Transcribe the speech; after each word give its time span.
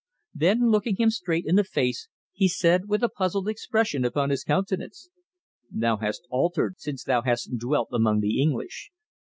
Then 0.33 0.71
looking 0.71 0.95
him 0.95 1.11
straight 1.11 1.45
in 1.45 1.57
the 1.57 1.63
face, 1.63 2.07
he 2.33 2.47
said 2.47 2.87
with 2.89 3.03
a 3.03 3.07
puzzled 3.07 3.47
expression 3.47 4.03
upon 4.03 4.31
his 4.31 4.43
countenance: 4.43 5.09
"Thou 5.69 5.97
hast 5.97 6.25
altered 6.31 6.79
since 6.79 7.03
thou 7.03 7.21
hast 7.21 7.55
dwelt 7.59 7.89
among 7.91 8.21
the 8.21 8.41
English. 8.41 8.89